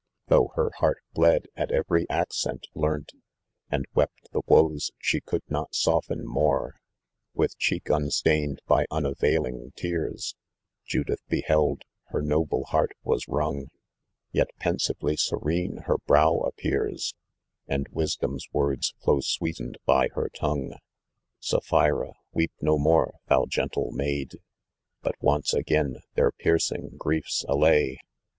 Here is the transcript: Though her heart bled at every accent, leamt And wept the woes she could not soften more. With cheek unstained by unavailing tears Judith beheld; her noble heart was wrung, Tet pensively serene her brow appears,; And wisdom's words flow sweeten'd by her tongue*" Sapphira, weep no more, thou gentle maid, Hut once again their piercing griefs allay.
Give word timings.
Though 0.29 0.51
her 0.55 0.71
heart 0.79 1.03
bled 1.13 1.45
at 1.55 1.69
every 1.71 2.09
accent, 2.09 2.65
leamt 2.73 3.11
And 3.69 3.85
wept 3.93 4.29
the 4.31 4.41
woes 4.47 4.89
she 4.97 5.21
could 5.21 5.43
not 5.47 5.75
soften 5.75 6.25
more. 6.25 6.81
With 7.35 7.59
cheek 7.59 7.87
unstained 7.91 8.61
by 8.65 8.87
unavailing 8.89 9.73
tears 9.75 10.33
Judith 10.87 11.21
beheld; 11.29 11.83
her 12.05 12.23
noble 12.23 12.63
heart 12.65 12.93
was 13.03 13.27
wrung, 13.27 13.67
Tet 14.33 14.49
pensively 14.57 15.17
serene 15.17 15.83
her 15.85 15.99
brow 16.07 16.37
appears,; 16.39 17.13
And 17.67 17.87
wisdom's 17.89 18.47
words 18.51 18.95
flow 19.03 19.19
sweeten'd 19.19 19.77
by 19.85 20.07
her 20.15 20.29
tongue*" 20.29 20.77
Sapphira, 21.39 22.13
weep 22.31 22.53
no 22.59 22.79
more, 22.79 23.19
thou 23.27 23.45
gentle 23.45 23.91
maid, 23.91 24.39
Hut 25.03 25.13
once 25.21 25.53
again 25.53 25.97
their 26.15 26.31
piercing 26.31 26.97
griefs 26.97 27.45
allay. 27.47 27.99